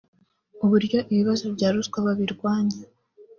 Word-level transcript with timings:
uburyo 0.65 0.97
ibibazo 1.13 1.45
bya 1.55 1.69
ruswa 1.73 1.97
babirwanya 2.05 2.77